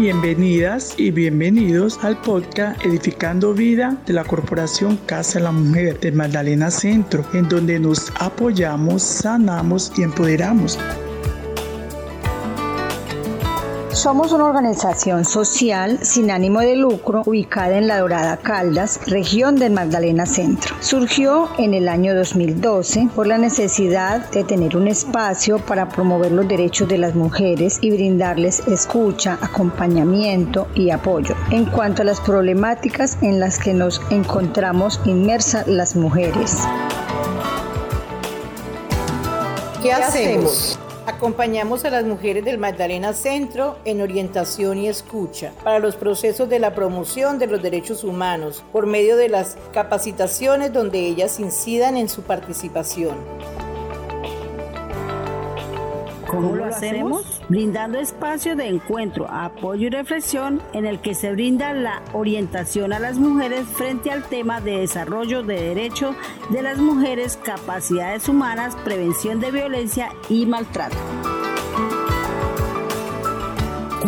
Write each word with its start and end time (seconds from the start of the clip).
Bienvenidas 0.00 0.94
y 0.96 1.10
bienvenidos 1.10 2.02
al 2.02 2.18
podcast 2.22 2.82
Edificando 2.82 3.52
Vida 3.52 3.98
de 4.06 4.14
la 4.14 4.24
Corporación 4.24 4.96
Casa 5.04 5.38
de 5.38 5.44
la 5.44 5.52
Mujer 5.52 6.00
de 6.00 6.10
Magdalena 6.10 6.70
Centro, 6.70 7.22
en 7.34 7.46
donde 7.50 7.78
nos 7.78 8.10
apoyamos, 8.18 9.02
sanamos 9.02 9.92
y 9.98 10.02
empoderamos. 10.02 10.78
Somos 13.92 14.30
una 14.30 14.44
organización 14.44 15.24
social 15.24 15.98
sin 16.02 16.30
ánimo 16.30 16.60
de 16.60 16.76
lucro 16.76 17.22
ubicada 17.26 17.76
en 17.76 17.88
La 17.88 17.98
Dorada 17.98 18.36
Caldas, 18.36 19.00
región 19.06 19.56
del 19.56 19.72
Magdalena 19.72 20.26
Centro. 20.26 20.76
Surgió 20.80 21.48
en 21.58 21.74
el 21.74 21.88
año 21.88 22.14
2012 22.14 23.08
por 23.16 23.26
la 23.26 23.36
necesidad 23.36 24.30
de 24.30 24.44
tener 24.44 24.76
un 24.76 24.86
espacio 24.86 25.58
para 25.58 25.88
promover 25.88 26.30
los 26.30 26.46
derechos 26.46 26.88
de 26.88 26.98
las 26.98 27.16
mujeres 27.16 27.78
y 27.80 27.90
brindarles 27.90 28.60
escucha, 28.68 29.38
acompañamiento 29.42 30.68
y 30.76 30.90
apoyo 30.90 31.34
en 31.50 31.64
cuanto 31.64 32.02
a 32.02 32.04
las 32.04 32.20
problemáticas 32.20 33.18
en 33.22 33.40
las 33.40 33.58
que 33.58 33.74
nos 33.74 34.00
encontramos 34.10 35.00
inmersas 35.04 35.66
las 35.66 35.96
mujeres. 35.96 36.58
¿Qué 39.82 39.92
hacemos? 39.92 40.78
Acompañamos 41.06 41.84
a 41.84 41.90
las 41.90 42.04
mujeres 42.04 42.44
del 42.44 42.58
Magdalena 42.58 43.14
Centro 43.14 43.78
en 43.84 44.02
orientación 44.02 44.78
y 44.78 44.88
escucha 44.88 45.52
para 45.64 45.78
los 45.78 45.96
procesos 45.96 46.48
de 46.48 46.58
la 46.58 46.74
promoción 46.74 47.38
de 47.38 47.46
los 47.46 47.62
derechos 47.62 48.04
humanos 48.04 48.62
por 48.70 48.86
medio 48.86 49.16
de 49.16 49.28
las 49.28 49.56
capacitaciones 49.72 50.72
donde 50.72 51.00
ellas 51.00 51.40
incidan 51.40 51.96
en 51.96 52.08
su 52.08 52.22
participación. 52.22 53.16
¿Cómo 56.30 56.54
lo 56.54 56.64
hacemos? 56.64 57.42
Brindando 57.48 57.98
espacio 57.98 58.54
de 58.54 58.68
encuentro, 58.68 59.26
apoyo 59.28 59.88
y 59.88 59.90
reflexión 59.90 60.62
en 60.72 60.86
el 60.86 61.00
que 61.00 61.14
se 61.14 61.32
brinda 61.32 61.72
la 61.72 62.02
orientación 62.12 62.92
a 62.92 63.00
las 63.00 63.18
mujeres 63.18 63.66
frente 63.66 64.12
al 64.12 64.22
tema 64.22 64.60
de 64.60 64.78
desarrollo 64.78 65.42
de 65.42 65.60
derechos 65.60 66.14
de 66.50 66.62
las 66.62 66.78
mujeres, 66.78 67.36
capacidades 67.36 68.28
humanas, 68.28 68.76
prevención 68.84 69.40
de 69.40 69.50
violencia 69.50 70.10
y 70.28 70.46
maltrato. 70.46 70.96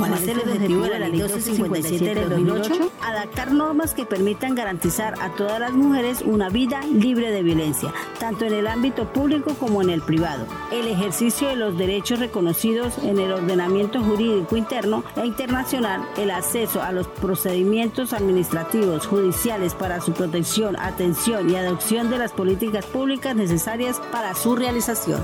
¿Cuál 0.03 0.15
es 0.15 0.27
el 0.27 0.41
objetivo 0.41 0.83
de 0.83 0.99
la 0.99 1.09
Ley 1.09 1.21
1257 1.21 2.15
del 2.15 2.29
2008? 2.29 2.91
Adaptar 3.03 3.53
normas 3.53 3.95
que 3.95 4.05
permitan 4.05 4.57
garantizar 4.57 5.15
a 5.21 5.31
todas 5.37 5.61
las 5.61 5.75
mujeres 5.75 6.23
una 6.23 6.49
vida 6.49 6.81
libre 6.87 7.31
de 7.31 7.45
violencia, 7.45 7.93
tanto 8.19 8.45
en 8.45 8.53
el 8.53 8.67
ámbito 8.67 9.13
público 9.13 9.55
como 9.55 9.81
en 9.81 9.91
el 9.91 10.03
privado. 10.03 10.45
El 10.73 10.89
ejercicio 10.89 11.47
de 11.47 11.55
los 11.55 11.79
derechos 11.79 12.19
reconocidos 12.19 12.99
en 12.99 13.21
el 13.21 13.31
ordenamiento 13.31 14.03
jurídico 14.03 14.57
interno 14.57 15.05
e 15.15 15.25
internacional, 15.25 16.05
el 16.17 16.33
acceso 16.33 16.83
a 16.83 16.91
los 16.91 17.07
procedimientos 17.07 18.13
administrativos, 18.13 19.07
judiciales 19.07 19.73
para 19.75 20.01
su 20.01 20.15
protección, 20.15 20.75
atención 20.81 21.49
y 21.49 21.55
adopción 21.55 22.11
de 22.11 22.19
las 22.19 22.33
políticas 22.33 22.87
públicas 22.87 23.37
necesarias 23.37 24.03
para 24.11 24.35
su 24.35 24.57
realización. 24.57 25.23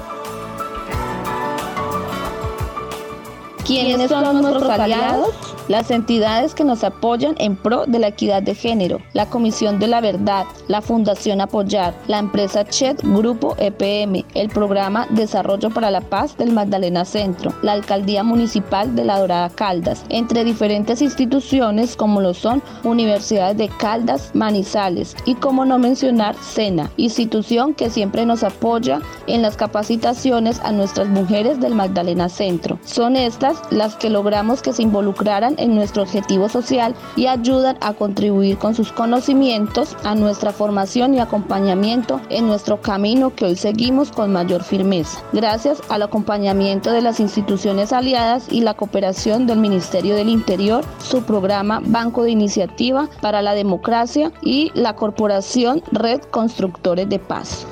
¿Quiénes 3.68 4.08
son 4.10 4.40
nuestros 4.40 4.70
aliados? 4.70 5.34
Las 5.68 5.90
entidades 5.90 6.54
que 6.54 6.64
nos 6.64 6.82
apoyan 6.82 7.34
en 7.36 7.54
pro 7.54 7.84
de 7.84 7.98
la 7.98 8.08
equidad 8.08 8.42
de 8.42 8.54
género, 8.54 9.00
la 9.12 9.26
Comisión 9.26 9.78
de 9.78 9.86
la 9.86 10.00
Verdad, 10.00 10.46
la 10.66 10.80
Fundación 10.80 11.42
Apoyar, 11.42 11.94
la 12.06 12.18
empresa 12.18 12.64
CHET 12.64 13.02
Grupo 13.02 13.54
EPM, 13.58 14.24
el 14.34 14.48
Programa 14.48 15.06
Desarrollo 15.10 15.68
para 15.68 15.90
la 15.90 16.00
Paz 16.00 16.38
del 16.38 16.52
Magdalena 16.52 17.04
Centro, 17.04 17.52
la 17.60 17.72
Alcaldía 17.72 18.22
Municipal 18.22 18.96
de 18.96 19.04
La 19.04 19.18
Dorada 19.18 19.50
Caldas, 19.50 20.06
entre 20.08 20.42
diferentes 20.42 21.02
instituciones 21.02 21.96
como 21.96 22.22
lo 22.22 22.32
son 22.32 22.62
universidades 22.84 23.58
de 23.58 23.68
Caldas, 23.68 24.30
Manizales 24.32 25.14
y 25.26 25.34
como 25.34 25.66
no 25.66 25.78
mencionar 25.78 26.34
SENA, 26.36 26.90
institución 26.96 27.74
que 27.74 27.90
siempre 27.90 28.24
nos 28.24 28.42
apoya 28.42 29.00
en 29.26 29.42
las 29.42 29.58
capacitaciones 29.58 30.60
a 30.60 30.72
nuestras 30.72 31.08
mujeres 31.08 31.60
del 31.60 31.74
Magdalena 31.74 32.30
Centro. 32.30 32.78
Son 32.84 33.16
estas 33.16 33.60
las 33.70 33.96
que 33.96 34.08
logramos 34.08 34.62
que 34.62 34.72
se 34.72 34.82
involucraran 34.82 35.57
en 35.58 35.74
nuestro 35.74 36.02
objetivo 36.02 36.48
social 36.48 36.94
y 37.16 37.26
ayudan 37.26 37.76
a 37.80 37.92
contribuir 37.92 38.58
con 38.58 38.74
sus 38.74 38.92
conocimientos 38.92 39.96
a 40.04 40.14
nuestra 40.14 40.52
formación 40.52 41.14
y 41.14 41.20
acompañamiento 41.20 42.20
en 42.30 42.46
nuestro 42.46 42.80
camino 42.80 43.34
que 43.34 43.44
hoy 43.44 43.56
seguimos 43.56 44.10
con 44.10 44.32
mayor 44.32 44.62
firmeza. 44.62 45.22
Gracias 45.32 45.82
al 45.88 46.02
acompañamiento 46.02 46.90
de 46.92 47.02
las 47.02 47.20
instituciones 47.20 47.92
aliadas 47.92 48.46
y 48.50 48.60
la 48.60 48.74
cooperación 48.74 49.46
del 49.46 49.58
Ministerio 49.58 50.14
del 50.14 50.28
Interior, 50.28 50.84
su 51.02 51.22
programa 51.22 51.80
Banco 51.84 52.22
de 52.22 52.30
Iniciativa 52.30 53.08
para 53.20 53.42
la 53.42 53.54
Democracia 53.54 54.32
y 54.42 54.70
la 54.74 54.94
Corporación 54.94 55.82
Red 55.92 56.22
Constructores 56.30 57.08
de 57.08 57.18
Paz. 57.18 57.66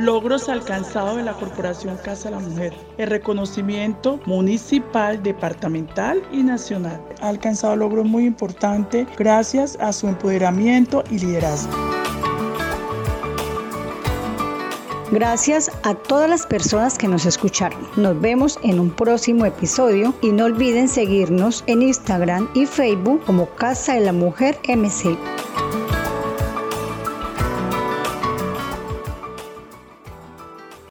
Logros 0.00 0.48
alcanzados 0.48 1.16
de 1.16 1.22
la 1.22 1.34
Corporación 1.34 1.96
Casa 1.98 2.30
de 2.30 2.36
la 2.36 2.40
Mujer, 2.40 2.74
el 2.98 3.08
reconocimiento 3.08 4.18
municipal, 4.26 5.22
departamental 5.22 6.22
y 6.32 6.42
nacional. 6.42 7.00
Ha 7.20 7.28
alcanzado 7.28 7.76
logros 7.76 8.06
muy 8.06 8.24
importantes 8.24 9.06
gracias 9.18 9.76
a 9.80 9.92
su 9.92 10.08
empoderamiento 10.08 11.04
y 11.10 11.18
liderazgo. 11.18 11.72
Gracias 15.12 15.72
a 15.82 15.94
todas 15.94 16.30
las 16.30 16.46
personas 16.46 16.96
que 16.96 17.08
nos 17.08 17.26
escucharon. 17.26 17.80
Nos 17.96 18.20
vemos 18.20 18.60
en 18.62 18.78
un 18.78 18.90
próximo 18.90 19.44
episodio 19.44 20.14
y 20.22 20.30
no 20.30 20.44
olviden 20.44 20.88
seguirnos 20.88 21.64
en 21.66 21.82
Instagram 21.82 22.48
y 22.54 22.64
Facebook 22.64 23.20
como 23.24 23.46
Casa 23.56 23.94
de 23.94 24.00
la 24.00 24.12
Mujer 24.12 24.56
MC. 24.68 25.18